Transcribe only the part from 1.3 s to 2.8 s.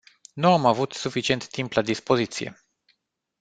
timp la dispoziție.